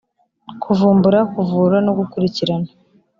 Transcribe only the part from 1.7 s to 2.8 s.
no gukurikirana